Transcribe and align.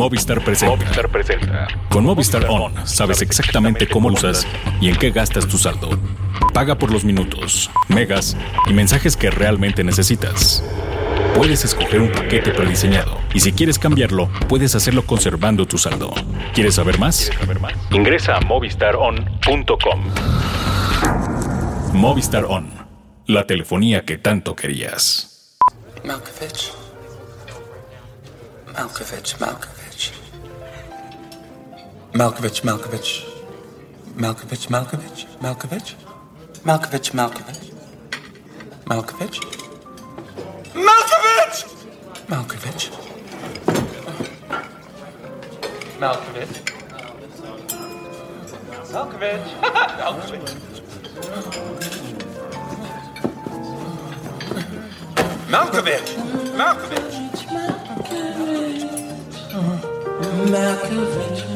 Movistar 0.00 0.42
presenta. 0.42 0.76
Movistar 0.76 1.08
presenta. 1.10 1.68
Con 1.90 2.04
Movistar 2.04 2.46
On 2.48 2.72
sabes 2.86 3.20
exactamente 3.20 3.86
cómo 3.86 4.08
lo 4.08 4.14
usas 4.14 4.46
y 4.80 4.88
en 4.88 4.96
qué 4.96 5.10
gastas 5.10 5.46
tu 5.46 5.58
saldo. 5.58 5.90
Paga 6.54 6.78
por 6.78 6.90
los 6.90 7.04
minutos, 7.04 7.70
megas 7.88 8.34
y 8.66 8.72
mensajes 8.72 9.14
que 9.14 9.30
realmente 9.30 9.84
necesitas. 9.84 10.64
Puedes 11.34 11.66
escoger 11.66 12.00
un 12.00 12.10
paquete 12.10 12.50
prediseñado 12.50 13.18
y 13.34 13.40
si 13.40 13.52
quieres 13.52 13.78
cambiarlo, 13.78 14.30
puedes 14.48 14.74
hacerlo 14.74 15.04
conservando 15.04 15.66
tu 15.66 15.76
saldo. 15.76 16.14
¿Quieres 16.54 16.76
saber 16.76 16.98
más? 16.98 17.30
Ingresa 17.90 18.36
a 18.36 18.40
movistaron.com. 18.40 20.00
Movistar 21.92 22.46
On, 22.46 22.70
la 23.26 23.46
telefonía 23.46 24.06
que 24.06 24.16
tanto 24.16 24.56
querías. 24.56 25.58
Malkovich. 26.06 26.72
Malkovich, 28.72 29.38
Malkovich. 29.38 29.79
Malkovich, 32.12 32.64
Malkovich. 32.64 33.26
Malkovich, 34.16 34.68
Malkovich, 34.70 35.26
Malkovich. 35.40 35.96
Malkovich, 36.64 37.14
Malkovich. 37.14 37.70
Malkovich. 38.86 39.40
Malkovich! 40.74 41.66
Malkovich. 42.28 42.90
Malkovich. 46.00 46.62
Malkovich. 48.92 49.44
Malkovich. 50.02 50.56
Malkovich. 55.50 56.16
Malkovich. 56.56 57.20
Malkovich. 60.50 61.49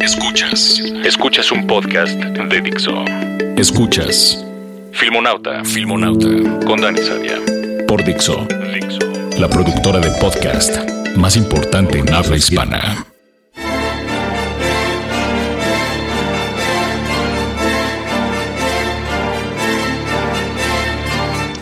Escuchas. 0.00 0.80
Escuchas 1.04 1.52
un 1.52 1.66
podcast 1.66 2.18
de 2.18 2.60
Dixo. 2.62 3.04
Escuchas. 3.58 4.42
Filmonauta. 4.92 5.62
Filmonauta. 5.64 6.28
Con 6.64 6.80
Dani 6.80 7.02
Sadia. 7.02 7.38
Por 7.86 8.02
Dixo. 8.02 8.46
Dixo. 8.72 9.00
La 9.38 9.48
productora 9.50 9.98
de 9.98 10.10
podcast 10.12 10.93
más 11.16 11.36
importante 11.36 11.98
en 11.98 12.12
habla 12.12 12.36
hispana. 12.36 13.06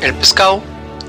El 0.03 0.15
Pescado 0.15 0.63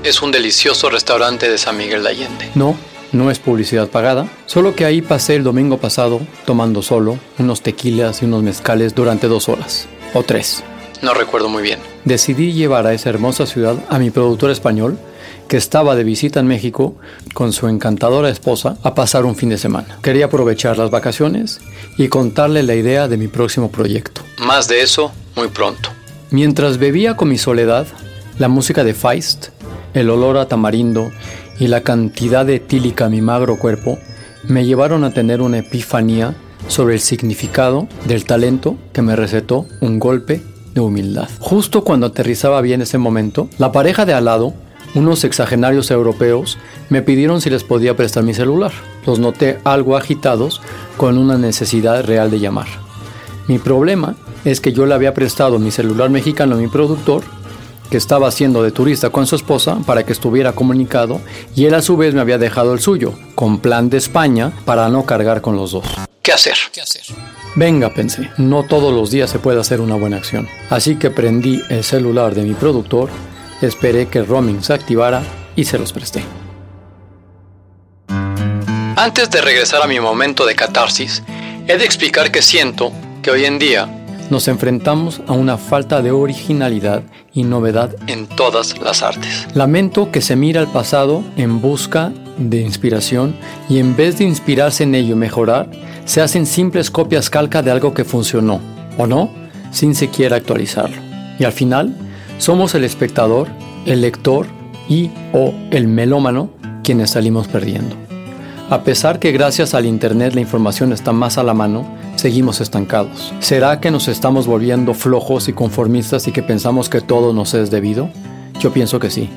es 0.04 0.22
un 0.22 0.30
delicioso 0.30 0.88
restaurante 0.88 1.50
de 1.50 1.58
San 1.58 1.76
Miguel 1.76 2.02
de 2.02 2.08
Allende. 2.10 2.50
No, 2.54 2.76
no 3.12 3.30
es 3.30 3.38
publicidad 3.38 3.88
pagada, 3.88 4.28
solo 4.46 4.74
que 4.74 4.84
ahí 4.84 5.02
pasé 5.02 5.36
el 5.36 5.44
domingo 5.44 5.78
pasado 5.78 6.20
tomando 6.46 6.82
solo 6.82 7.18
unos 7.38 7.62
tequilas 7.62 8.22
y 8.22 8.26
unos 8.26 8.42
mezcales 8.42 8.94
durante 8.94 9.26
dos 9.26 9.48
horas, 9.48 9.88
o 10.12 10.22
tres. 10.22 10.62
No 11.02 11.12
recuerdo 11.12 11.48
muy 11.48 11.62
bien. 11.62 11.80
Decidí 12.04 12.52
llevar 12.52 12.86
a 12.86 12.94
esa 12.94 13.10
hermosa 13.10 13.46
ciudad 13.46 13.76
a 13.88 13.98
mi 13.98 14.10
productor 14.10 14.50
español, 14.50 14.98
que 15.48 15.56
estaba 15.56 15.94
de 15.94 16.04
visita 16.04 16.40
en 16.40 16.46
México 16.46 16.96
con 17.32 17.52
su 17.52 17.68
encantadora 17.68 18.28
esposa 18.28 18.76
a 18.82 18.94
pasar 18.94 19.24
un 19.24 19.36
fin 19.36 19.48
de 19.48 19.58
semana. 19.58 19.98
Quería 20.02 20.26
aprovechar 20.26 20.78
las 20.78 20.90
vacaciones 20.90 21.60
y 21.98 22.08
contarle 22.08 22.62
la 22.62 22.74
idea 22.74 23.08
de 23.08 23.16
mi 23.16 23.28
próximo 23.28 23.70
proyecto. 23.70 24.22
Más 24.38 24.68
de 24.68 24.82
eso 24.82 25.12
muy 25.36 25.48
pronto. 25.48 25.90
Mientras 26.30 26.78
bebía 26.78 27.16
con 27.16 27.28
mi 27.28 27.38
soledad, 27.38 27.86
la 28.38 28.48
música 28.48 28.84
de 28.84 28.94
Feist, 28.94 29.48
el 29.94 30.10
olor 30.10 30.36
a 30.38 30.48
tamarindo 30.48 31.10
y 31.58 31.68
la 31.68 31.82
cantidad 31.82 32.44
de 32.44 32.56
etílica 32.56 33.06
a 33.06 33.08
mi 33.08 33.20
magro 33.20 33.58
cuerpo 33.58 33.98
me 34.44 34.64
llevaron 34.64 35.04
a 35.04 35.12
tener 35.12 35.40
una 35.40 35.58
epifanía 35.58 36.34
sobre 36.68 36.94
el 36.94 37.00
significado 37.00 37.88
del 38.06 38.24
talento 38.24 38.76
que 38.92 39.02
me 39.02 39.16
recetó 39.16 39.66
un 39.80 39.98
golpe 39.98 40.42
de 40.74 40.80
humildad. 40.80 41.28
Justo 41.38 41.84
cuando 41.84 42.06
aterrizaba 42.06 42.60
bien 42.60 42.82
ese 42.82 42.98
momento, 42.98 43.48
la 43.58 43.72
pareja 43.72 44.04
de 44.04 44.14
al 44.14 44.24
lado, 44.24 44.54
unos 44.94 45.20
sexagenarios 45.20 45.90
europeos, 45.90 46.58
me 46.88 47.02
pidieron 47.02 47.40
si 47.40 47.50
les 47.50 47.64
podía 47.64 47.96
prestar 47.96 48.24
mi 48.24 48.34
celular. 48.34 48.72
Los 49.06 49.18
noté 49.18 49.58
algo 49.64 49.96
agitados 49.96 50.60
con 50.96 51.18
una 51.18 51.36
necesidad 51.36 52.04
real 52.04 52.30
de 52.30 52.40
llamar. 52.40 52.68
Mi 53.48 53.58
problema 53.58 54.16
es 54.44 54.60
que 54.60 54.72
yo 54.72 54.86
le 54.86 54.94
había 54.94 55.14
prestado 55.14 55.58
mi 55.58 55.70
celular 55.70 56.10
mexicano 56.10 56.54
a 56.54 56.58
mi 56.58 56.68
productor 56.68 57.22
que 57.90 57.96
estaba 57.96 58.28
haciendo 58.28 58.62
de 58.62 58.72
turista 58.72 59.10
con 59.10 59.26
su 59.26 59.36
esposa 59.36 59.78
para 59.86 60.04
que 60.04 60.12
estuviera 60.12 60.52
comunicado 60.52 61.20
y 61.54 61.66
él 61.66 61.74
a 61.74 61.82
su 61.82 61.96
vez 61.96 62.14
me 62.14 62.20
había 62.20 62.38
dejado 62.38 62.72
el 62.72 62.80
suyo, 62.80 63.14
con 63.34 63.58
plan 63.58 63.90
de 63.90 63.98
España 63.98 64.52
para 64.64 64.88
no 64.88 65.04
cargar 65.04 65.40
con 65.40 65.56
los 65.56 65.72
dos. 65.72 65.84
¿Qué 66.22 66.32
hacer? 66.32 66.54
Venga, 67.56 67.92
pensé, 67.94 68.30
no 68.38 68.64
todos 68.64 68.92
los 68.92 69.10
días 69.10 69.30
se 69.30 69.38
puede 69.38 69.60
hacer 69.60 69.80
una 69.80 69.94
buena 69.94 70.16
acción. 70.16 70.48
Así 70.70 70.96
que 70.96 71.10
prendí 71.10 71.60
el 71.68 71.84
celular 71.84 72.34
de 72.34 72.42
mi 72.42 72.54
productor, 72.54 73.10
esperé 73.62 74.06
que 74.08 74.22
roaming 74.22 74.62
se 74.62 74.72
activara 74.72 75.22
y 75.56 75.64
se 75.64 75.78
los 75.78 75.92
presté. 75.92 76.24
Antes 78.96 79.28
de 79.30 79.42
regresar 79.42 79.82
a 79.82 79.86
mi 79.86 79.98
momento 80.00 80.46
de 80.46 80.54
catarsis, 80.54 81.22
he 81.66 81.76
de 81.76 81.84
explicar 81.84 82.30
que 82.30 82.42
siento 82.42 82.92
que 83.22 83.30
hoy 83.30 83.44
en 83.44 83.58
día 83.58 83.88
Nos 84.30 84.48
enfrentamos 84.48 85.20
a 85.26 85.32
una 85.32 85.58
falta 85.58 86.00
de 86.00 86.10
originalidad 86.10 87.02
y 87.34 87.44
novedad 87.44 87.94
en 88.06 88.26
todas 88.26 88.78
las 88.78 89.02
artes. 89.02 89.46
Lamento 89.54 90.10
que 90.10 90.22
se 90.22 90.34
mira 90.34 90.60
al 90.60 90.68
pasado 90.68 91.22
en 91.36 91.60
busca 91.60 92.10
de 92.38 92.60
inspiración 92.60 93.36
y 93.68 93.78
en 93.78 93.96
vez 93.96 94.18
de 94.18 94.24
inspirarse 94.24 94.84
en 94.84 94.94
ello 94.94 95.12
y 95.12 95.18
mejorar, 95.18 95.70
se 96.06 96.22
hacen 96.22 96.46
simples 96.46 96.90
copias 96.90 97.28
calca 97.28 97.60
de 97.62 97.70
algo 97.70 97.92
que 97.92 98.04
funcionó, 98.04 98.60
o 98.96 99.06
no, 99.06 99.30
sin 99.72 99.94
siquiera 99.94 100.36
actualizarlo. 100.36 100.96
Y 101.38 101.44
al 101.44 101.52
final, 101.52 101.94
somos 102.38 102.74
el 102.74 102.84
espectador, 102.84 103.48
el 103.86 104.00
lector 104.00 104.46
y 104.88 105.10
o 105.32 105.54
el 105.70 105.88
melómano 105.88 106.50
quienes 106.82 107.10
salimos 107.10 107.48
perdiendo. 107.48 107.96
A 108.70 108.82
pesar 108.82 109.18
que 109.18 109.32
gracias 109.32 109.74
al 109.74 109.86
Internet 109.86 110.34
la 110.34 110.40
información 110.40 110.92
está 110.92 111.12
más 111.12 111.36
a 111.38 111.42
la 111.42 111.54
mano, 111.54 111.86
seguimos 112.16 112.60
estancados. 112.60 113.32
¿Será 113.40 113.80
que 113.80 113.90
nos 113.90 114.08
estamos 114.08 114.46
volviendo 114.46 114.94
flojos 114.94 115.48
y 115.48 115.52
conformistas 115.52 116.26
y 116.28 116.32
que 116.32 116.42
pensamos 116.42 116.88
que 116.88 117.00
todo 117.00 117.32
nos 117.32 117.54
es 117.54 117.70
debido? 117.70 118.08
Yo 118.60 118.72
pienso 118.72 118.98
que 118.98 119.10
sí. 119.10 119.28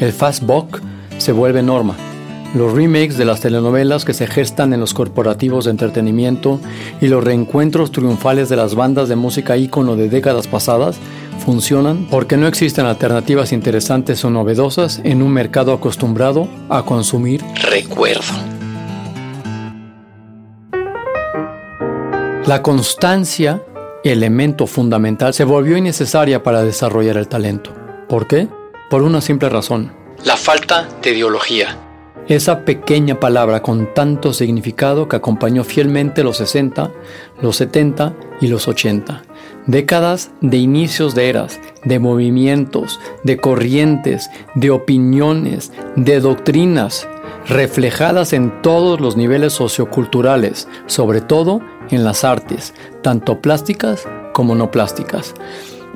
El 0.00 0.12
fastbook 0.12 0.80
se 1.18 1.32
vuelve 1.32 1.62
norma. 1.62 1.96
Los 2.54 2.72
remakes 2.72 3.18
de 3.18 3.24
las 3.24 3.40
telenovelas 3.40 4.04
que 4.04 4.14
se 4.14 4.26
gestan 4.26 4.72
en 4.72 4.80
los 4.80 4.94
corporativos 4.94 5.64
de 5.64 5.72
entretenimiento 5.72 6.60
y 7.00 7.08
los 7.08 7.24
reencuentros 7.24 7.90
triunfales 7.90 8.48
de 8.48 8.56
las 8.56 8.74
bandas 8.74 9.08
de 9.08 9.16
música 9.16 9.56
ícono 9.56 9.96
de 9.96 10.08
décadas 10.08 10.46
pasadas 10.46 10.96
funcionan 11.46 12.08
porque 12.10 12.36
no 12.36 12.48
existen 12.48 12.86
alternativas 12.86 13.52
interesantes 13.52 14.24
o 14.24 14.30
novedosas 14.30 15.00
en 15.04 15.22
un 15.22 15.32
mercado 15.32 15.72
acostumbrado 15.72 16.48
a 16.68 16.82
consumir 16.82 17.40
Recuerdo. 17.62 18.34
La 22.46 22.62
constancia, 22.62 23.62
elemento 24.02 24.66
fundamental, 24.66 25.34
se 25.34 25.44
volvió 25.44 25.76
innecesaria 25.76 26.42
para 26.42 26.64
desarrollar 26.64 27.16
el 27.16 27.28
talento. 27.28 27.72
¿Por 28.08 28.26
qué? 28.26 28.48
Por 28.90 29.02
una 29.02 29.20
simple 29.20 29.48
razón. 29.48 29.92
La 30.24 30.36
falta 30.36 30.88
de 31.00 31.12
ideología. 31.12 31.78
esa 32.26 32.64
pequeña 32.64 33.20
palabra 33.20 33.62
con 33.62 33.94
tanto 33.94 34.32
significado 34.32 35.08
que 35.08 35.14
acompañó 35.14 35.62
fielmente 35.62 36.24
los 36.24 36.38
60, 36.38 36.90
los 37.40 37.56
70 37.56 38.14
y 38.40 38.48
los 38.48 38.66
80. 38.66 39.22
Décadas 39.66 40.30
de 40.40 40.58
inicios 40.58 41.16
de 41.16 41.28
eras, 41.28 41.60
de 41.84 41.98
movimientos, 41.98 43.00
de 43.24 43.36
corrientes, 43.36 44.30
de 44.54 44.70
opiniones, 44.70 45.72
de 45.96 46.20
doctrinas, 46.20 47.08
reflejadas 47.48 48.32
en 48.32 48.62
todos 48.62 49.00
los 49.00 49.16
niveles 49.16 49.52
socioculturales, 49.54 50.68
sobre 50.86 51.20
todo 51.20 51.60
en 51.90 52.04
las 52.04 52.22
artes, 52.22 52.74
tanto 53.02 53.40
plásticas 53.40 54.06
como 54.32 54.54
no 54.54 54.70
plásticas. 54.70 55.34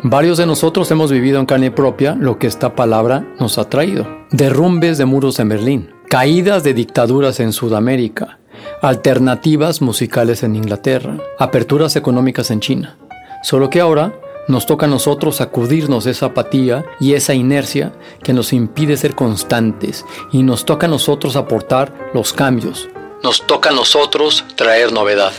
Varios 0.02 0.38
de 0.38 0.46
nosotros 0.46 0.90
hemos 0.90 1.12
vivido 1.12 1.38
en 1.38 1.46
carne 1.46 1.70
propia 1.70 2.14
lo 2.14 2.38
que 2.38 2.46
esta 2.46 2.75
palabra 2.75 3.25
nos 3.38 3.58
ha 3.58 3.69
traído. 3.69 4.08
Derrumbes 4.31 4.99
de 4.99 5.05
muros 5.05 5.38
en 5.38 5.49
Berlín, 5.49 5.90
caídas 6.08 6.64
de 6.64 6.75
dictaduras 6.75 7.38
en 7.38 7.52
Sudamérica, 7.52 8.40
alternativas 8.82 9.82
musicales 9.82 10.43
en 10.43 10.56
Inglaterra, 10.56 11.19
aperturas 11.38 11.96
económicas 11.96 12.50
en 12.50 12.61
China. 12.61 12.96
Solo 13.42 13.70
que 13.70 13.81
ahora 13.81 14.12
nos 14.48 14.66
toca 14.66 14.87
a 14.87 14.88
nosotros 14.88 15.37
sacudirnos 15.37 16.06
esa 16.06 16.26
apatía 16.26 16.84
y 16.98 17.14
esa 17.14 17.34
inercia 17.34 17.92
que 18.22 18.32
nos 18.32 18.52
impide 18.52 18.96
ser 18.96 19.14
constantes 19.14 20.04
y 20.32 20.42
nos 20.42 20.64
toca 20.64 20.87
a 20.87 20.90
nosotros 20.90 21.37
aportar 21.37 22.10
los 22.12 22.32
cambios. 22.32 22.88
Nos 23.22 23.46
toca 23.46 23.70
a 23.70 23.72
nosotros 23.72 24.44
traer 24.56 24.92
novedad. 24.92 25.32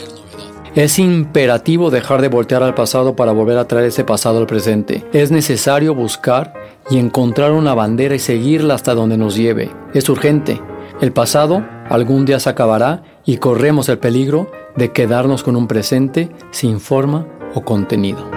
Es 0.74 1.00
imperativo 1.00 1.90
dejar 1.90 2.22
de 2.22 2.30
voltear 2.30 2.64
al 2.64 2.74
pasado 2.74 3.16
para 3.16 3.34
volver 3.34 3.58
a 3.58 3.68
traer 3.68 3.88
ese 3.88 4.06
pasado 4.06 4.38
al 4.38 4.48
presente. 4.48 5.06
Es 5.12 5.30
necesario 5.30 5.94
buscar 5.94 6.54
y 6.90 6.98
encontrar 6.98 7.52
una 7.52 7.74
bandera 7.74 8.16
y 8.16 8.20
seguirla 8.20 8.76
hasta 8.76 8.96
donde 8.96 9.18
nos 9.18 9.36
lleve. 9.36 9.70
Es 9.94 10.08
urgente. 10.08 10.62
El 11.02 11.12
pasado 11.12 11.66
algún 11.90 12.26
día 12.26 12.40
se 12.40 12.50
acabará 12.50 13.04
y 13.26 13.38
corremos 13.38 13.90
el 13.90 14.00
peligro 14.00 14.50
de 14.78 14.94
quedarnos 14.94 15.44
con 15.44 15.58
un 15.58 15.68
presente 15.68 16.30
sin 16.52 16.80
forma 16.80 17.28
o 17.54 17.62
contenido. 17.62 18.30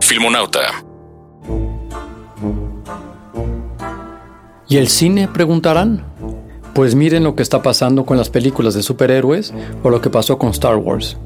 Filmonauta. 0.00 0.84
¿Y 4.68 4.76
el 4.76 4.88
cine? 4.88 5.28
preguntarán. 5.28 6.04
Pues 6.74 6.94
miren 6.94 7.24
lo 7.24 7.34
que 7.34 7.42
está 7.42 7.62
pasando 7.62 8.04
con 8.06 8.16
las 8.16 8.30
películas 8.30 8.74
de 8.74 8.82
superhéroes 8.82 9.52
o 9.82 9.90
lo 9.90 10.00
que 10.00 10.10
pasó 10.10 10.38
con 10.38 10.50
Star 10.50 10.76
Wars. 10.76 11.16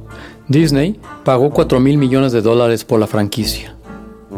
Disney 0.49 0.99
pagó 1.25 1.51
4 1.51 1.79
mil 1.79 1.99
millones 1.99 2.33
de 2.33 2.41
dólares 2.41 2.85
por 2.85 2.99
la 3.01 3.07
franquicia. 3.07 3.77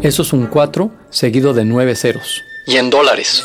Eso 0.02 0.23
es 0.23 0.32
un 0.32 0.46
4 0.46 0.91
seguido 1.11 1.55
de 1.55 1.64
9 1.64 1.94
ceros. 1.94 2.43
Y 2.67 2.76
en 2.76 2.91
dólares. 2.91 3.44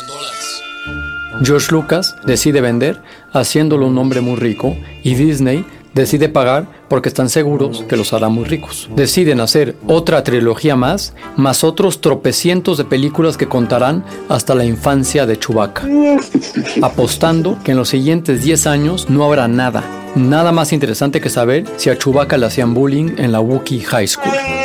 George 1.42 1.72
Lucas 1.72 2.16
decide 2.26 2.60
vender 2.60 3.00
haciéndolo 3.32 3.86
un 3.86 3.96
hombre 3.98 4.20
muy 4.20 4.36
rico 4.36 4.76
y 5.02 5.14
Disney 5.14 5.64
decide 5.94 6.28
pagar 6.28 6.66
porque 6.88 7.08
están 7.08 7.28
seguros 7.28 7.84
que 7.88 7.96
los 7.96 8.12
hará 8.12 8.28
muy 8.28 8.44
ricos. 8.44 8.88
Deciden 8.94 9.40
hacer 9.40 9.76
otra 9.86 10.22
trilogía 10.22 10.76
más, 10.76 11.14
más 11.36 11.64
otros 11.64 12.00
tropecientos 12.00 12.78
de 12.78 12.84
películas 12.84 13.36
que 13.36 13.48
contarán 13.48 14.04
hasta 14.28 14.54
la 14.54 14.64
infancia 14.64 15.26
de 15.26 15.38
Chewbacca, 15.38 15.88
apostando 16.82 17.58
que 17.64 17.72
en 17.72 17.78
los 17.78 17.88
siguientes 17.88 18.42
10 18.42 18.66
años 18.66 19.10
no 19.10 19.24
habrá 19.24 19.48
nada, 19.48 19.82
nada 20.14 20.52
más 20.52 20.72
interesante 20.72 21.20
que 21.20 21.30
saber 21.30 21.64
si 21.76 21.90
a 21.90 21.98
Chewbacca 21.98 22.36
le 22.36 22.46
hacían 22.46 22.74
bullying 22.74 23.14
en 23.16 23.32
la 23.32 23.40
Wookiee 23.40 23.80
High 23.80 24.08
School. 24.08 24.59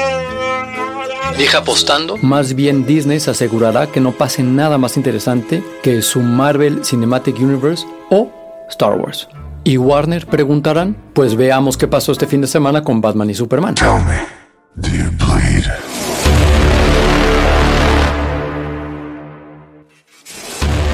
Dije 1.38 1.58
apostando. 1.58 2.16
Más 2.22 2.56
bien 2.56 2.86
Disney 2.86 3.20
se 3.20 3.32
asegurará 3.32 3.88
que 3.88 4.00
no 4.00 4.14
pase 4.14 4.42
nada 4.42 4.78
más 4.78 4.96
interesante 4.96 5.62
que 5.84 6.02
su 6.02 6.22
Marvel 6.22 6.86
Cinematic 6.86 7.38
Universe 7.40 7.86
o 8.10 8.32
Star 8.70 8.98
Wars. 8.98 9.28
¿Y 9.66 9.78
Warner 9.78 10.28
preguntarán? 10.28 10.96
Pues 11.14 11.36
veamos 11.36 11.76
qué 11.76 11.88
pasó 11.88 12.14
este 12.14 12.26
fin 12.26 12.40
de 12.40 12.48
semana 12.48 12.84
con 12.84 13.02
Batman 13.02 13.30
y 13.30 13.34
Superman. 13.34 13.76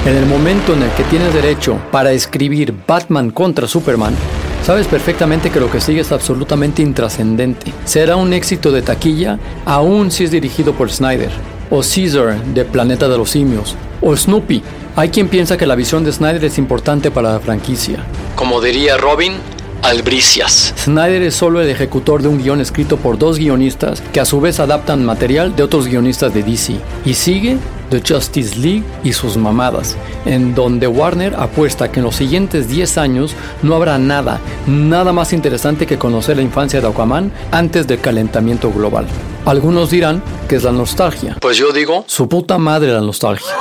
En 0.04 0.16
el 0.16 0.26
momento 0.26 0.72
en 0.72 0.82
el 0.82 0.90
que 0.92 1.04
tienes 1.04 1.32
derecho 1.32 1.78
para 1.92 2.10
escribir 2.10 2.74
Batman 2.88 3.30
contra 3.30 3.68
Superman, 3.68 4.16
sabes 4.64 4.86
perfectamente 4.86 5.50
que 5.50 5.60
lo 5.60 5.70
que 5.70 5.80
sigue 5.80 6.00
es 6.00 6.12
absolutamente 6.12 6.82
intrascendente. 6.82 7.72
Será 7.84 8.16
un 8.16 8.32
éxito 8.32 8.70
de 8.70 8.82
taquilla 8.82 9.38
aún 9.64 10.10
si 10.10 10.24
es 10.24 10.30
dirigido 10.30 10.72
por 10.72 10.90
Snyder, 10.90 11.30
o 11.70 11.80
Caesar 11.80 12.42
de 12.44 12.64
Planeta 12.64 13.08
de 13.08 13.18
los 13.18 13.30
Simios, 13.30 13.76
o 14.00 14.16
Snoopy. 14.16 14.62
Hay 14.94 15.08
quien 15.08 15.28
piensa 15.28 15.56
que 15.56 15.66
la 15.66 15.74
visión 15.74 16.04
de 16.04 16.12
Snyder 16.12 16.44
es 16.44 16.58
importante 16.58 17.10
para 17.10 17.32
la 17.32 17.40
franquicia. 17.40 18.04
Como 18.36 18.60
diría 18.60 18.96
Robin, 18.96 19.34
albricias. 19.82 20.74
Snyder 20.78 21.22
es 21.22 21.34
solo 21.34 21.60
el 21.60 21.68
ejecutor 21.68 22.22
de 22.22 22.28
un 22.28 22.38
guion 22.38 22.60
escrito 22.60 22.96
por 22.96 23.18
dos 23.18 23.38
guionistas 23.38 24.02
que 24.12 24.20
a 24.20 24.24
su 24.24 24.40
vez 24.40 24.60
adaptan 24.60 25.04
material 25.04 25.54
de 25.54 25.62
otros 25.62 25.86
guionistas 25.86 26.32
de 26.32 26.42
DC. 26.42 26.76
Y 27.04 27.14
sigue 27.14 27.58
The 27.90 28.02
Justice 28.06 28.58
League 28.58 28.84
y 29.04 29.12
sus 29.12 29.36
mamadas, 29.36 29.96
en 30.24 30.54
donde 30.54 30.86
Warner 30.86 31.34
apuesta 31.34 31.92
que 31.92 32.00
en 32.00 32.04
los 32.06 32.16
siguientes 32.16 32.68
10 32.68 32.96
años 32.96 33.34
no 33.62 33.74
habrá 33.74 33.98
nada, 33.98 34.40
nada 34.66 35.12
más 35.12 35.34
interesante 35.34 35.86
que 35.86 35.98
conocer 35.98 36.36
la 36.36 36.42
infancia 36.42 36.80
de 36.80 36.88
Aquaman 36.88 37.30
antes 37.50 37.86
del 37.86 38.00
calentamiento 38.00 38.72
global. 38.72 39.06
Algunos 39.44 39.90
dirán 39.90 40.22
que 40.48 40.56
es 40.56 40.62
la 40.62 40.72
nostalgia. 40.72 41.36
Pues 41.40 41.58
yo 41.58 41.72
digo, 41.72 42.04
Su 42.06 42.28
puta 42.28 42.56
madre 42.56 42.92
la 42.92 43.00
nostalgia. 43.00 43.52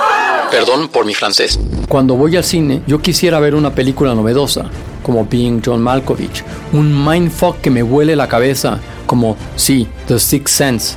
Perdón 0.52 0.90
por 0.90 1.06
mi 1.06 1.14
francés. 1.16 1.58
Cuando 1.88 2.16
voy 2.16 2.36
al 2.36 2.44
cine, 2.44 2.82
yo 2.86 3.02
quisiera 3.02 3.40
ver 3.40 3.56
una 3.56 3.74
película 3.74 4.14
novedosa, 4.14 4.66
como 5.02 5.26
Being 5.26 5.62
John 5.66 5.82
Malkovich, 5.82 6.44
un 6.74 7.06
mindfuck 7.06 7.62
que 7.62 7.72
me 7.72 7.82
huele 7.82 8.16
la 8.16 8.28
cabeza, 8.28 8.80
como, 9.08 9.38
sí, 9.56 9.88
The 10.08 10.20
Sixth 10.20 10.54
Sense, 10.54 10.96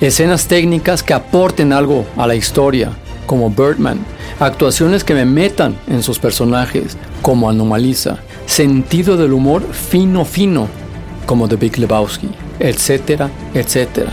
escenas 0.00 0.46
técnicas 0.46 1.02
que 1.02 1.12
aporten 1.12 1.72
algo 1.72 2.06
a 2.16 2.26
la 2.26 2.36
historia, 2.36 2.92
como 3.26 3.50
Birdman, 3.50 3.98
actuaciones 4.38 5.02
que 5.02 5.14
me 5.14 5.24
metan 5.24 5.76
en 5.88 6.02
sus 6.02 6.18
personajes, 6.18 6.96
como 7.20 7.50
Anomaliza, 7.50 8.18
sentido 8.46 9.16
del 9.16 9.32
humor 9.32 9.62
fino 9.72 10.24
fino, 10.24 10.68
como 11.26 11.48
The 11.48 11.56
Big 11.56 11.78
Lebowski, 11.78 12.28
etcétera, 12.60 13.28
etcétera. 13.54 14.12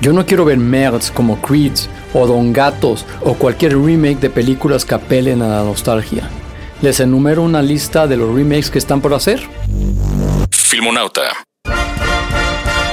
Yo 0.00 0.12
no 0.12 0.24
quiero 0.24 0.44
ver 0.44 0.58
merds 0.58 1.10
como 1.10 1.40
Creeds 1.40 1.88
o 2.14 2.26
Don 2.26 2.52
Gatos 2.52 3.04
o 3.22 3.34
cualquier 3.34 3.78
remake 3.78 4.20
de 4.20 4.30
películas 4.30 4.84
que 4.84 4.94
apelen 4.94 5.42
a 5.42 5.48
la 5.48 5.62
nostalgia. 5.62 6.28
Les 6.80 7.00
enumero 7.00 7.42
una 7.42 7.62
lista 7.62 8.06
de 8.06 8.16
los 8.16 8.34
remakes 8.34 8.70
que 8.70 8.78
están 8.78 9.00
por 9.00 9.14
hacer. 9.14 9.40
Filmonauta. 10.50 11.22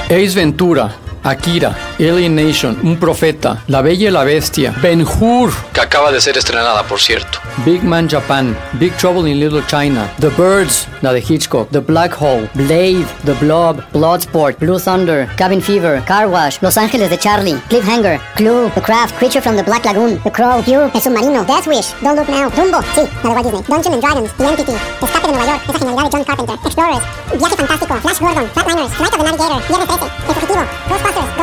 Ace 0.06 0.34
Ventura, 0.34 0.96
Akira, 1.22 1.76
Alien 1.98 2.34
Nation, 2.34 2.78
Un 2.82 2.98
Profeta, 2.98 3.62
La 3.68 3.80
Bella 3.82 4.08
y 4.08 4.10
la 4.12 4.24
Bestia, 4.24 4.74
Ben 4.82 5.02
Hur, 5.02 5.50
Que 5.72 5.80
acaba 5.80 6.12
de 6.12 6.20
ser 6.20 6.36
estrenada, 6.36 6.82
por 6.82 7.00
cierto. 7.00 7.38
Big 7.64 7.82
Man 7.82 8.08
Japan, 8.08 8.56
Big 8.74 8.94
Trouble 8.96 9.30
in 9.30 9.40
Little 9.40 9.62
China, 9.66 10.10
The 10.20 10.28
Birds, 10.28 10.86
la 11.00 11.12
de 11.12 11.20
Hitchcock, 11.20 11.70
The 11.70 11.80
Black 11.80 12.14
Hole, 12.20 12.48
Blade, 12.54 13.06
The 13.24 13.32
Blob, 13.40 13.82
Bloodsport, 13.92 14.58
Blue 14.58 14.78
Thunder, 14.78 15.26
Cabin 15.36 15.62
Fever, 15.62 16.02
Car 16.04 16.28
Wash, 16.28 16.58
Los 16.60 16.76
Ángeles 16.76 17.08
de 17.08 17.18
Charlie, 17.18 17.56
Cliffhanger, 17.68 18.20
Clue, 18.34 18.70
The 18.74 18.82
Craft, 18.82 19.16
Creature 19.16 19.40
from 19.40 19.56
the 19.56 19.62
Black 19.62 19.84
Lagoon, 19.86 20.20
The 20.22 20.30
Crow, 20.30 20.62
You, 20.66 20.90
El 20.92 21.00
Submarino, 21.00 21.44
Death 21.46 21.66
Wish, 21.66 21.94
Don't 22.02 22.16
Look 22.16 22.28
Now, 22.28 22.50
Dumbo, 22.50 22.80
sí, 22.94 23.08
la 23.22 23.30
de 23.30 23.34
Walt 23.34 23.44
Disney, 23.44 23.62
Dungeons 23.66 23.94
and 23.94 24.02
Dragons, 24.02 24.32
The 24.36 24.44
Entity, 24.44 24.72
Escape 25.02 25.26
de 25.26 25.32
Nueva 25.32 25.46
York, 25.46 25.62
esa 25.68 25.78
genialidad 25.78 26.04
de 26.04 26.10
John 26.10 26.24
Carpenter, 26.24 26.56
Explorers, 26.64 27.02
Viaje 27.38 27.56
Fantástico, 27.56 27.94
Flash 28.02 28.20
Gordon, 28.20 28.50
Flatliners, 28.52 28.92
Flight 28.92 29.12
of 29.14 29.18
the 29.18 29.24
Navigator, 29.24 29.62
Viernes 29.66 29.88
13, 29.88 30.06
El 30.28 30.34
Fugitivo, 30.34 30.64
Ghostbusters, 30.88 31.35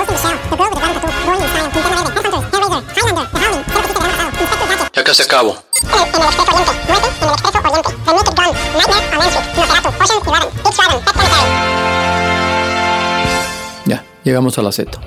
Ya, 13.86 14.04
llegamos 14.24 14.58
a 14.58 14.64
la 14.64 14.72
Z. 14.72 15.00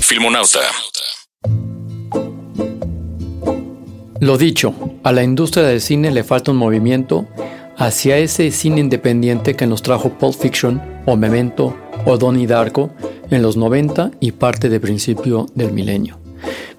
Filmonauta. 0.00 0.60
Lo 4.20 4.38
dicho, 4.38 4.72
a 5.02 5.10
la 5.10 5.24
industria 5.24 5.64
del 5.64 5.80
cine 5.80 6.12
le 6.12 6.22
falta 6.22 6.52
un 6.52 6.56
movimiento 6.56 7.26
hacia 7.76 8.18
ese 8.18 8.52
cine 8.52 8.78
independiente 8.78 9.56
que 9.56 9.66
nos 9.66 9.82
trajo 9.82 10.10
Pulp 10.10 10.38
Fiction 10.38 10.80
o 11.06 11.16
Memento 11.16 11.76
o 12.04 12.16
Donnie 12.16 12.46
Darko 12.46 12.90
en 13.30 13.42
los 13.42 13.56
90 13.56 14.12
y 14.20 14.30
parte 14.30 14.68
de 14.68 14.78
principio 14.78 15.46
del 15.56 15.72
milenio. 15.72 16.21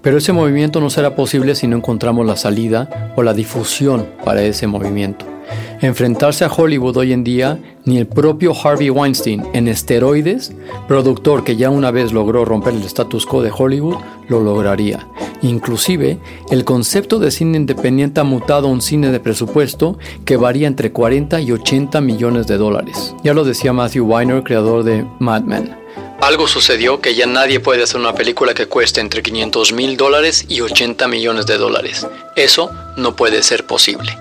Pero 0.04 0.18
ese 0.18 0.34
movimiento 0.34 0.82
no 0.82 0.90
será 0.90 1.16
posible 1.16 1.56
si 1.56 1.66
no 1.66 1.78
encontramos 1.78 2.26
la 2.26 2.36
salida 2.36 3.14
o 3.16 3.24
la 3.24 3.34
difusión 3.34 4.06
para 4.26 4.44
ese 4.44 4.68
movimiento. 4.68 5.26
Enfrentarse 5.82 6.44
a 6.46 6.52
Hollywood 6.52 6.98
hoy 6.98 7.14
en 7.14 7.24
día, 7.24 7.60
ni 7.86 7.98
el 7.98 8.08
propio 8.08 8.54
Harvey 8.54 8.90
Weinstein, 8.90 9.44
en 9.54 9.68
esteroides, 9.68 10.54
productor 10.88 11.44
que 11.44 11.56
ya 11.56 11.70
una 11.70 11.92
vez 11.92 12.12
logró 12.12 12.44
romper 12.44 12.74
el 12.74 12.84
status 12.84 13.26
quo 13.26 13.42
de 13.42 13.52
Hollywood, 13.58 13.98
lo 14.28 14.42
lograría. 14.42 15.08
Inclusive, 15.42 16.20
el 16.52 16.66
concepto 16.66 17.20
de 17.20 17.32
cine 17.32 17.58
independiente 17.58 18.22
ha 18.22 18.26
mutado 18.26 18.68
a 18.68 18.72
un 18.72 18.82
cine 18.82 19.10
de 19.10 19.20
presupuesto 19.20 19.98
que 20.26 20.38
varía 20.38 20.68
entre 20.68 20.92
40 20.92 21.42
y 21.42 21.52
80 21.52 22.00
millones 22.02 22.48
de 22.48 22.58
dólares. 22.58 23.16
Ya 23.24 23.34
lo 23.34 23.44
decía 23.44 23.74
Matthew 23.74 24.06
Weiner, 24.06 24.44
creador 24.44 24.84
de 24.84 25.06
Mad 25.20 25.44
Men. 25.44 25.84
Algo 26.24 26.48
sucedió 26.48 27.02
que 27.02 27.16
ya 27.16 27.26
nadie 27.26 27.60
puede 27.60 27.84
hacer 27.84 28.00
una 28.00 28.16
película 28.16 28.54
que 28.54 28.68
cueste 28.68 29.02
entre 29.02 29.22
500 29.22 29.74
mil 29.74 29.98
dólares 29.98 30.46
y 30.48 30.62
80 30.62 31.06
millones 31.10 31.48
de 31.48 31.58
dólares. 31.58 32.08
Eso 32.38 32.72
no 32.96 33.14
puede 33.14 33.44
ser 33.44 33.66
posible. 33.66 34.18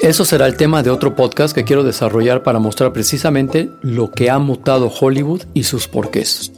Eso 0.00 0.24
será 0.24 0.48
el 0.48 0.56
tema 0.56 0.82
de 0.82 0.90
otro 0.90 1.14
podcast 1.14 1.54
que 1.54 1.62
quiero 1.62 1.84
desarrollar 1.84 2.42
para 2.42 2.58
mostrar 2.58 2.92
precisamente 2.92 3.70
lo 3.80 4.10
que 4.10 4.28
ha 4.28 4.40
mutado 4.40 4.88
Hollywood 4.88 5.42
y 5.54 5.62
sus 5.62 5.86
porqués. 5.86 6.50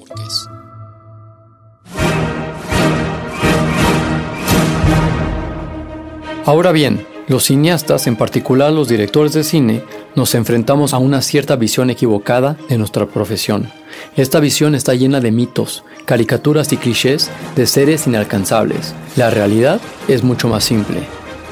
Ahora 6.46 6.72
bien, 6.72 7.06
los 7.28 7.44
cineastas, 7.44 8.06
en 8.06 8.16
particular 8.16 8.72
los 8.72 8.88
directores 8.88 9.34
de 9.34 9.44
cine, 9.44 9.84
nos 10.14 10.34
enfrentamos 10.34 10.94
a 10.94 10.98
una 10.98 11.22
cierta 11.22 11.56
visión 11.56 11.90
equivocada 11.90 12.56
de 12.68 12.78
nuestra 12.78 13.06
profesión. 13.06 13.70
Esta 14.16 14.40
visión 14.40 14.74
está 14.74 14.94
llena 14.94 15.20
de 15.20 15.30
mitos, 15.30 15.84
caricaturas 16.04 16.72
y 16.72 16.76
clichés 16.76 17.30
de 17.56 17.66
seres 17.66 18.06
inalcanzables. 18.06 18.94
La 19.16 19.30
realidad 19.30 19.80
es 20.08 20.22
mucho 20.22 20.48
más 20.48 20.64
simple. 20.64 21.00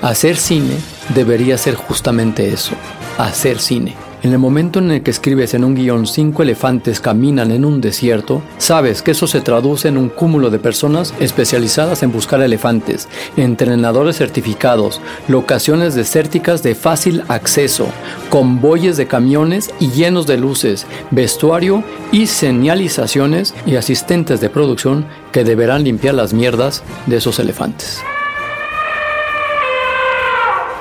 Hacer 0.02 0.36
cine 0.36 0.76
debería 1.14 1.58
ser 1.58 1.74
justamente 1.74 2.48
eso, 2.48 2.72
hacer 3.18 3.58
cine. 3.58 3.94
En 4.22 4.32
el 4.32 4.38
momento 4.38 4.80
en 4.80 4.90
el 4.90 5.02
que 5.02 5.10
escribes 5.10 5.54
en 5.54 5.64
un 5.64 5.74
guion 5.74 6.06
cinco 6.06 6.42
elefantes 6.42 7.00
caminan 7.00 7.50
en 7.52 7.64
un 7.64 7.80
desierto, 7.80 8.42
sabes 8.58 9.00
que 9.00 9.12
eso 9.12 9.26
se 9.26 9.40
traduce 9.40 9.88
en 9.88 9.96
un 9.96 10.10
cúmulo 10.10 10.50
de 10.50 10.58
personas 10.58 11.14
especializadas 11.20 12.02
en 12.02 12.12
buscar 12.12 12.42
elefantes, 12.42 13.08
entrenadores 13.38 14.18
certificados, 14.18 15.00
locaciones 15.26 15.94
desérticas 15.94 16.62
de 16.62 16.74
fácil 16.74 17.22
acceso, 17.28 17.86
convoyes 18.28 18.98
de 18.98 19.06
camiones 19.06 19.70
y 19.80 19.90
llenos 19.90 20.26
de 20.26 20.36
luces, 20.36 20.86
vestuario 21.10 21.82
y 22.12 22.26
señalizaciones 22.26 23.54
y 23.64 23.76
asistentes 23.76 24.42
de 24.42 24.50
producción 24.50 25.06
que 25.32 25.44
deberán 25.44 25.82
limpiar 25.82 26.14
las 26.14 26.34
mierdas 26.34 26.82
de 27.06 27.16
esos 27.16 27.38
elefantes. 27.38 28.02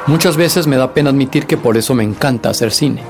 Muchas 0.07 0.35
veces 0.35 0.67
me 0.67 0.75
da 0.75 0.93
pena 0.93 1.11
admitir 1.11 1.45
que 1.45 1.55
por 1.55 1.77
eso 1.77 1.93
me 1.93 2.03
encanta 2.03 2.49
hacer 2.49 2.71
cine, 2.71 3.01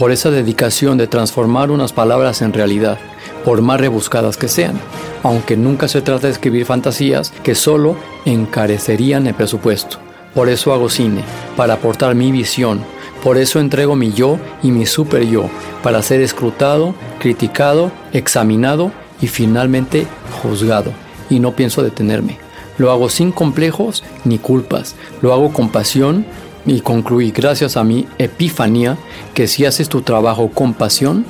por 0.00 0.12
esa 0.12 0.30
dedicación 0.30 0.96
de 0.96 1.06
transformar 1.06 1.70
unas 1.70 1.92
palabras 1.92 2.40
en 2.40 2.54
realidad, 2.54 2.98
por 3.44 3.60
más 3.60 3.78
rebuscadas 3.78 4.38
que 4.38 4.48
sean, 4.48 4.80
aunque 5.22 5.58
nunca 5.58 5.88
se 5.88 6.00
trata 6.00 6.26
de 6.26 6.32
escribir 6.32 6.64
fantasías 6.64 7.34
que 7.42 7.54
solo 7.54 7.96
encarecerían 8.24 9.26
el 9.26 9.34
presupuesto. 9.34 9.98
Por 10.34 10.48
eso 10.48 10.72
hago 10.72 10.88
cine, 10.88 11.22
para 11.54 11.74
aportar 11.74 12.14
mi 12.14 12.32
visión, 12.32 12.80
por 13.22 13.36
eso 13.36 13.60
entrego 13.60 13.94
mi 13.94 14.10
yo 14.14 14.38
y 14.62 14.70
mi 14.70 14.86
super 14.86 15.26
yo, 15.26 15.50
para 15.82 16.02
ser 16.02 16.22
escrutado, 16.22 16.94
criticado, 17.18 17.92
examinado 18.14 18.92
y 19.20 19.26
finalmente 19.26 20.06
juzgado. 20.42 20.94
Y 21.28 21.40
no 21.40 21.52
pienso 21.52 21.82
detenerme. 21.82 22.38
Lo 22.78 22.90
hago 22.90 23.10
sin 23.10 23.32
complejos 23.32 24.02
ni 24.24 24.38
culpas. 24.38 24.94
Lo 25.20 25.34
hago 25.34 25.52
con 25.52 25.68
pasión 25.68 26.24
y 26.66 26.80
concluí 26.80 27.30
gracias 27.30 27.76
a 27.76 27.84
mi 27.84 28.06
epifanía 28.18 28.96
que 29.34 29.46
si 29.46 29.64
haces 29.64 29.88
tu 29.88 30.02
trabajo 30.02 30.50
con 30.50 30.74
pasión, 30.74 31.24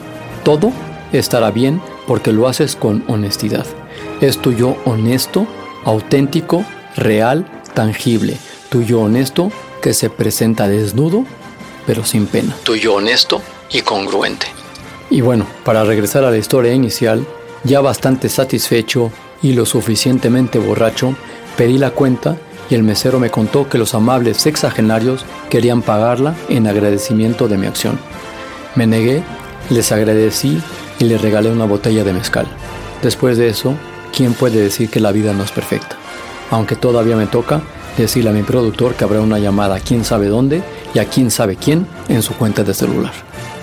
todo 0.44 0.72
estará 1.12 1.50
bien 1.50 1.80
porque 2.06 2.32
lo 2.32 2.48
haces 2.48 2.76
con 2.76 3.04
honestidad. 3.08 3.66
Es 4.20 4.38
tu 4.38 4.52
yo 4.52 4.76
honesto, 4.84 5.46
auténtico, 5.84 6.64
real, 6.96 7.46
tangible. 7.74 8.36
Tu 8.68 8.82
yo 8.82 9.00
honesto 9.00 9.50
que 9.80 9.94
se 9.94 10.10
presenta 10.10 10.68
desnudo, 10.68 11.24
pero 11.86 12.04
sin 12.04 12.26
pena. 12.26 12.56
Tu 12.62 12.76
yo 12.76 12.94
honesto 12.94 13.40
y 13.70 13.82
congruente. 13.82 14.46
Y 15.10 15.22
bueno, 15.22 15.46
para 15.64 15.84
regresar 15.84 16.24
a 16.24 16.30
la 16.30 16.38
historia 16.38 16.72
inicial, 16.72 17.26
ya 17.64 17.80
bastante 17.80 18.28
satisfecho 18.28 19.10
y 19.42 19.54
lo 19.54 19.66
suficientemente 19.66 20.58
borracho, 20.58 21.16
Pedí 21.60 21.76
la 21.76 21.90
cuenta 21.90 22.38
y 22.70 22.74
el 22.76 22.84
mesero 22.84 23.18
me 23.18 23.30
contó 23.30 23.68
que 23.68 23.78
los 23.78 23.94
amables 23.94 24.36
sexagenarios 24.38 25.26
querían 25.50 25.82
pagarla 25.82 26.34
en 26.48 26.68
agradecimiento 26.68 27.48
de 27.48 27.58
mi 27.58 27.66
acción. 27.66 27.98
Me 28.76 28.86
negué, 28.86 29.22
les 29.68 29.90
agradecí 29.90 30.62
y 31.00 31.04
les 31.04 31.20
regalé 31.20 31.50
una 31.50 31.64
botella 31.64 32.04
de 32.04 32.12
mezcal. 32.12 32.46
Después 33.02 33.36
de 33.36 33.48
eso, 33.48 33.74
¿quién 34.16 34.34
puede 34.34 34.60
decir 34.62 34.88
que 34.88 35.00
la 35.00 35.12
vida 35.12 35.32
no 35.32 35.42
es 35.42 35.50
perfecta? 35.50 35.96
Aunque 36.50 36.76
todavía 36.76 37.16
me 37.16 37.26
toca 37.26 37.60
decirle 37.98 38.30
a 38.30 38.32
mi 38.32 38.42
productor 38.42 38.94
que 38.94 39.04
habrá 39.04 39.20
una 39.20 39.38
llamada 39.38 39.76
a 39.76 39.80
quién 39.80 40.04
sabe 40.04 40.28
dónde 40.28 40.62
y 40.94 41.00
a 41.00 41.06
quién 41.06 41.30
sabe 41.30 41.56
quién 41.56 41.86
en 42.08 42.22
su 42.22 42.34
cuenta 42.34 42.62
de 42.62 42.72
celular. 42.72 43.12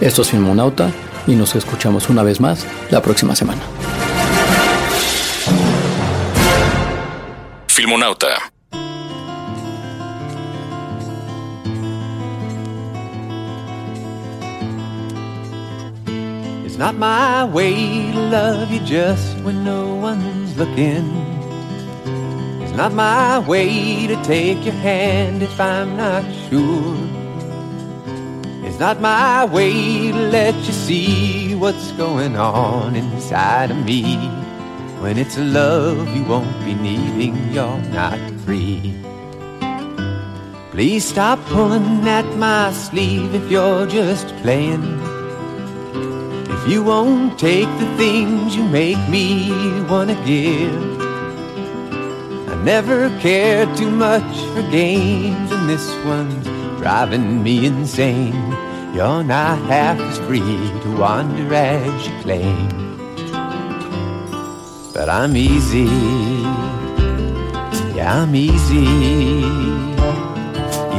Esto 0.01 0.21
es 0.21 0.29
Filmonauta 0.29 0.91
y 1.25 1.35
nos 1.35 1.55
escuchamos 1.55 2.09
una 2.09 2.23
vez 2.23 2.41
más 2.41 2.65
la 2.91 3.01
próxima 3.01 3.35
semana. 3.35 3.61
Filmonauta. 7.67 8.56
It's 16.77 16.85
not 16.85 16.95
my 16.95 17.43
way 17.43 18.11
to 18.11 18.19
love 18.29 18.69
you 18.69 18.79
just 18.81 19.35
when 19.39 19.63
no 19.63 19.95
one's 19.95 20.55
looking. 20.57 21.09
It's 22.61 22.73
not 22.73 22.93
my 22.93 23.39
way 23.39 24.05
to 24.05 24.15
take 24.23 24.63
your 24.63 24.75
hand 24.75 25.41
if 25.41 25.59
I'm 25.59 25.97
not 25.97 26.23
sure. 26.47 26.95
It's 28.63 28.77
not 28.77 29.01
my 29.01 29.45
way 29.45 30.11
to 30.11 30.29
let 30.29 30.53
you 30.53 30.71
see 30.71 31.55
what's 31.55 31.93
going 31.93 32.37
on 32.37 32.95
inside 32.95 33.71
of 33.71 33.83
me. 33.83 34.29
When 35.01 35.17
it's 35.17 35.35
a 35.35 35.43
love 35.43 36.15
you 36.15 36.23
won't 36.25 36.63
be 36.63 36.75
needing, 36.75 37.35
you're 37.51 37.81
not 37.89 38.19
free. 38.45 38.93
Please 40.69 41.05
stop 41.05 41.39
pulling 41.45 42.07
at 42.07 42.37
my 42.37 42.71
sleeve 42.71 43.33
if 43.33 43.49
you're 43.49 43.87
just 43.87 44.27
playing. 44.43 45.16
You 46.67 46.83
won't 46.83 47.39
take 47.39 47.69
the 47.79 47.97
things 47.97 48.55
you 48.55 48.63
make 48.63 49.01
me 49.09 49.51
wanna 49.89 50.15
give. 50.25 51.01
I 52.49 52.55
never 52.63 53.09
cared 53.19 53.75
too 53.77 53.91
much 53.91 54.37
for 54.53 54.61
games, 54.71 55.51
and 55.51 55.69
this 55.69 55.87
one's 56.05 56.45
driving 56.79 57.43
me 57.43 57.65
insane. 57.65 58.35
You're 58.93 59.23
not 59.23 59.59
half 59.63 59.99
as 59.99 60.17
free 60.19 60.39
to 60.83 60.97
wander 60.97 61.53
as 61.53 62.07
you 62.07 62.13
claim 62.21 62.87
but 64.97 65.09
I'm 65.09 65.37
easy. 65.37 65.85
Yeah, 67.95 68.23
I'm 68.23 68.33
easy. 68.33 68.83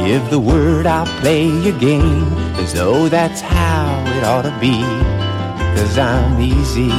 Give 0.07 0.29
the 0.29 0.39
word, 0.39 0.85
I'll 0.85 1.05
play 1.19 1.47
your 1.47 1.77
game 1.77 2.23
as 2.55 2.71
though 2.71 3.09
that's 3.09 3.41
how 3.41 4.01
it 4.15 4.23
ought 4.23 4.43
to 4.43 4.57
be. 4.61 5.18
Cause 5.75 5.97
I'm 5.97 6.41
easy. 6.41 6.89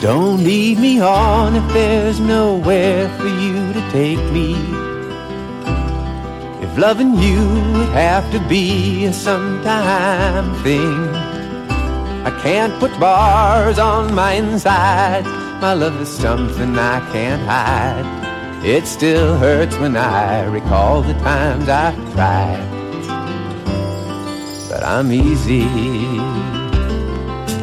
Don't 0.00 0.44
lead 0.44 0.78
me 0.78 1.00
on 1.00 1.56
if 1.56 1.72
there's 1.72 2.20
nowhere 2.20 3.08
for 3.18 3.26
you 3.26 3.72
to 3.72 3.90
take 3.90 4.22
me. 4.32 4.54
If 6.62 6.78
loving 6.78 7.18
you 7.18 7.40
would 7.72 7.88
have 7.88 8.30
to 8.30 8.40
be 8.48 9.06
a 9.06 9.12
sometime 9.12 10.54
thing. 10.62 11.08
I 12.24 12.30
can't 12.42 12.78
put 12.78 12.92
bars 13.00 13.78
on 13.78 14.14
my 14.14 14.32
inside. 14.34 15.24
My 15.60 15.72
love 15.72 16.00
is 16.00 16.08
something 16.08 16.78
I 16.78 17.00
can't 17.10 17.42
hide. 17.42 18.64
It 18.64 18.86
still 18.86 19.36
hurts 19.36 19.76
when 19.78 19.96
I 19.96 20.44
recall 20.44 21.02
the 21.02 21.14
times 21.14 21.68
I've 21.68 21.96
tried. 22.14 22.77
But 24.78 24.86
I'm 24.86 25.10
easy. 25.10 25.66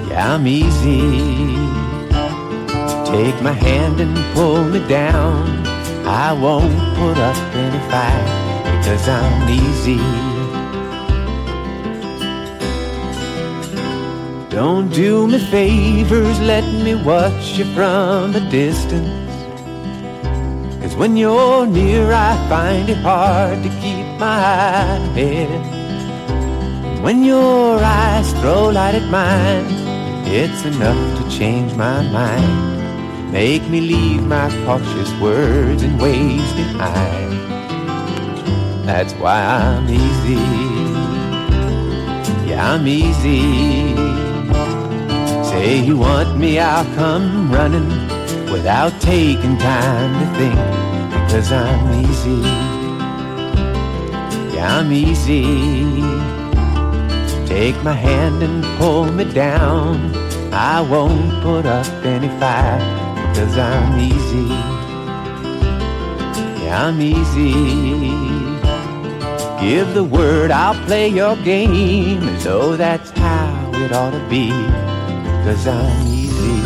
Yeah, 0.09 0.33
I'm 0.35 0.45
easy. 0.45 0.99
Take 3.09 3.41
my 3.41 3.53
hand 3.53 4.01
and 4.01 4.17
pull 4.35 4.65
me 4.65 4.85
down. 4.89 5.65
I 6.05 6.33
won't 6.33 6.77
put 6.97 7.17
up 7.17 7.37
any 7.55 7.79
fight 7.89 8.27
because 8.75 9.07
I'm 9.07 9.47
easy. 9.47 9.95
Don't 14.49 14.89
do 14.89 15.25
me 15.25 15.39
favors, 15.39 16.37
let 16.41 16.65
me 16.83 16.95
watch 16.95 17.57
you 17.57 17.63
from 17.73 18.35
a 18.35 18.41
distance. 18.49 19.31
Cause 20.81 20.97
when 20.97 21.15
you're 21.15 21.65
near, 21.65 22.11
I 22.11 22.35
find 22.49 22.89
it 22.89 22.97
hard 22.97 23.63
to 23.63 23.69
keep 23.79 24.19
my 24.19 24.99
head. 25.15 25.74
When 27.05 27.23
your 27.23 27.77
eyes 27.83 28.33
throw 28.39 28.69
light 28.69 28.95
at 28.95 29.07
mine, 29.11 29.67
it's 30.25 30.65
enough 30.65 30.97
to 31.19 31.29
change 31.29 31.75
my 31.75 32.01
mind. 32.01 33.31
Make 33.31 33.69
me 33.69 33.79
leave 33.79 34.23
my 34.23 34.49
cautious 34.65 35.11
words 35.21 35.83
and 35.83 36.01
ways 36.01 36.51
behind. 36.53 37.31
That's 38.87 39.13
why 39.21 39.39
I'm 39.39 39.87
easy. 39.87 40.45
Yeah, 42.49 42.73
I'm 42.73 42.87
easy. 42.87 43.93
Say 45.47 45.77
you 45.77 45.97
want 45.97 46.39
me, 46.39 46.57
I'll 46.57 46.91
come 46.95 47.51
running 47.51 47.87
without 48.51 48.99
taking 48.99 49.59
time 49.59 50.11
to 50.21 50.27
think. 50.39 50.59
Because 51.13 51.51
I'm 51.51 52.03
easy. 52.03 52.41
Yeah, 54.55 54.79
I'm 54.79 54.91
easy. 54.91 56.44
Take 57.47 57.81
my 57.83 57.93
hand 57.93 58.41
and 58.43 58.63
pull 58.77 59.05
me 59.11 59.25
down. 59.25 60.13
I 60.53 60.81
won't 60.81 61.41
put 61.43 61.65
up 61.65 61.85
any 62.03 62.29
fight. 62.39 62.81
Because 63.29 63.57
I'm 63.57 63.99
easy. 63.99 64.47
Yeah, 66.63 66.87
I'm 66.87 67.01
easy. 67.01 67.51
Give 69.59 69.93
the 69.93 70.03
word, 70.03 70.51
I'll 70.51 70.75
play 70.85 71.09
your 71.09 71.35
game 71.37 72.23
as 72.23 72.43
though 72.43 72.75
that's 72.75 73.09
how 73.11 73.71
it 73.73 73.91
ought 73.91 74.11
to 74.11 74.29
be. 74.29 74.49
Cause 75.43 75.67
I'm 75.67 76.07
easy. 76.07 76.61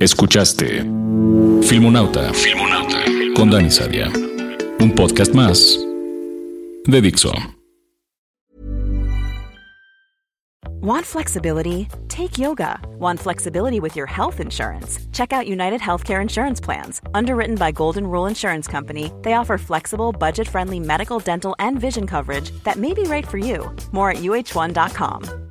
Escuchaste 0.00 0.84
Filmonauta, 1.62 2.32
Filmonauta 2.32 3.04
con 3.36 3.50
Dani 3.50 3.70
Sadia. 3.70 4.10
Un 4.80 4.92
podcast 4.94 5.34
más 5.34 5.78
de 6.86 7.00
Dixo. 7.00 7.32
Want 10.82 11.06
flexibility? 11.06 11.86
Take 12.08 12.38
yoga. 12.38 12.76
Want 12.98 13.20
flexibility 13.20 13.78
with 13.78 13.94
your 13.94 14.06
health 14.06 14.40
insurance? 14.40 14.98
Check 15.12 15.32
out 15.32 15.46
United 15.46 15.80
Healthcare 15.80 16.20
Insurance 16.20 16.60
Plans. 16.60 17.00
Underwritten 17.14 17.54
by 17.54 17.70
Golden 17.70 18.04
Rule 18.04 18.26
Insurance 18.26 18.66
Company, 18.66 19.12
they 19.22 19.34
offer 19.34 19.58
flexible, 19.58 20.10
budget 20.10 20.48
friendly 20.48 20.80
medical, 20.80 21.20
dental, 21.20 21.54
and 21.60 21.80
vision 21.80 22.04
coverage 22.04 22.50
that 22.64 22.78
may 22.78 22.94
be 22.94 23.04
right 23.04 23.28
for 23.28 23.38
you. 23.38 23.70
More 23.92 24.10
at 24.10 24.16
uh1.com. 24.18 25.41